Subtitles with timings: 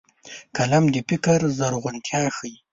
[0.57, 2.55] قلم د فکر زرغونتيا ښيي